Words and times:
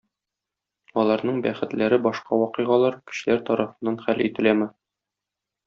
Аларның 1.01 1.41
бәхетләре 1.47 1.99
башка 2.07 2.41
вакыйгалар, 2.45 2.99
көчләр 3.11 3.45
тарафыннан 3.53 4.01
хәл 4.09 4.25
ителәме? 4.31 4.71